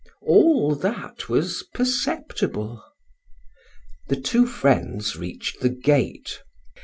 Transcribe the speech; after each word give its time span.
All 0.23 0.73
that 0.77 1.29
was 1.29 1.61
perceptible. 1.75 2.83
The 4.07 4.15
two 4.19 4.47
friends 4.47 5.15
reached 5.15 5.59
the 5.59 5.69
gate. 5.69 6.41